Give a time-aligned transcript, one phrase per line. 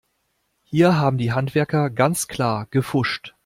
[0.63, 3.35] Hier haben die Handwerker ganz klar gepfuscht.